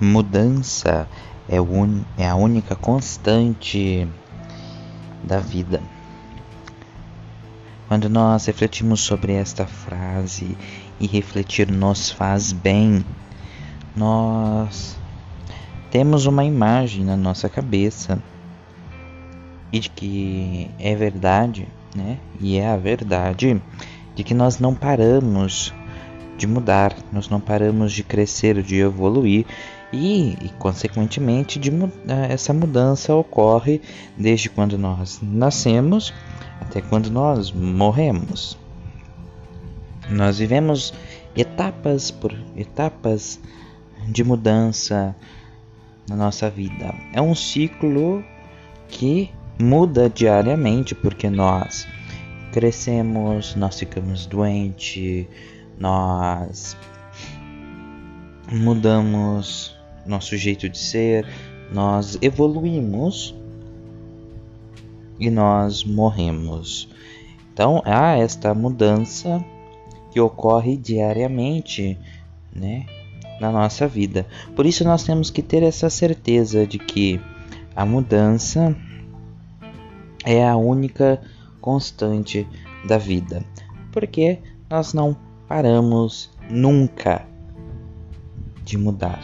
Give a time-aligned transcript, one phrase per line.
[0.00, 1.06] mudança
[1.48, 2.02] é, un...
[2.16, 4.08] é a única constante
[5.22, 5.82] da vida.
[7.88, 10.56] Quando nós refletimos sobre esta frase
[10.98, 13.04] e refletir nos faz bem,
[13.96, 14.96] nós
[15.90, 18.22] temos uma imagem na nossa cabeça
[19.72, 22.18] e de que é verdade, né?
[22.40, 23.60] E é a verdade
[24.14, 25.74] de que nós não paramos
[26.40, 29.44] de mudar, nós não paramos de crescer, de evoluir
[29.92, 31.70] e, e consequentemente, de,
[32.30, 33.82] essa mudança ocorre
[34.16, 36.14] desde quando nós nascemos
[36.58, 38.56] até quando nós morremos.
[40.08, 40.94] Nós vivemos
[41.36, 43.38] etapas por etapas
[44.08, 45.14] de mudança
[46.08, 46.94] na nossa vida.
[47.12, 48.24] É um ciclo
[48.88, 51.86] que muda diariamente porque nós
[52.50, 55.26] crescemos, nós ficamos doentes,
[55.80, 56.76] nós
[58.52, 59.74] mudamos
[60.06, 61.26] nosso jeito de ser,
[61.72, 63.34] nós evoluímos
[65.18, 66.88] e nós morremos.
[67.52, 69.42] Então há esta mudança
[70.12, 71.96] que ocorre diariamente,
[72.54, 72.84] né,
[73.40, 74.26] na nossa vida.
[74.54, 77.20] Por isso nós temos que ter essa certeza de que
[77.74, 78.76] a mudança
[80.24, 81.20] é a única
[81.60, 82.46] constante
[82.86, 83.44] da vida,
[83.92, 84.38] porque
[84.68, 85.16] nós não
[85.50, 87.26] paramos nunca
[88.64, 89.20] de mudar.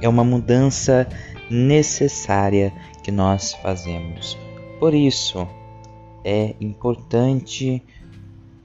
[0.00, 1.06] É uma mudança
[1.50, 4.38] necessária que nós fazemos.
[4.80, 5.46] Por isso
[6.24, 7.82] é importante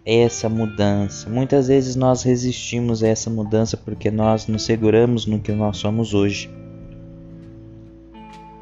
[0.06, 1.30] essa mudança.
[1.30, 6.14] Muitas vezes nós resistimos a essa mudança porque nós nos seguramos no que nós somos
[6.14, 6.50] hoje.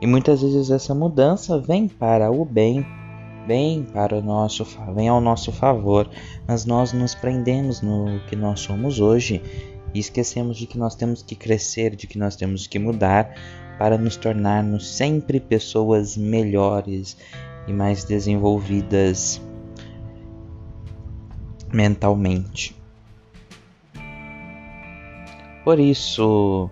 [0.01, 2.83] E muitas vezes essa mudança vem para o bem,
[3.50, 6.08] vem para o nosso, vem ao nosso favor,
[6.47, 9.41] mas nós nos prendemos no que nós somos hoje
[9.91, 13.33] e esquecemos de que nós temos que crescer, de que nós temos que mudar
[13.80, 17.18] para nos tornarmos sempre pessoas melhores
[17.68, 19.41] e mais desenvolvidas
[21.73, 22.75] mentalmente.
[25.63, 26.69] Por isso,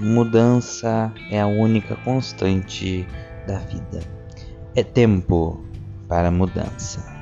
[0.00, 3.06] mudança é a única constante
[3.46, 4.00] da vida.
[4.74, 5.62] É tempo
[6.12, 7.21] para mudança.